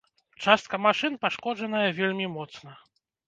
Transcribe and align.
Частка 0.45 0.75
машын 0.85 1.17
пашкоджаная 1.27 1.83
вельмі 1.99 2.25
моцна. 2.39 2.75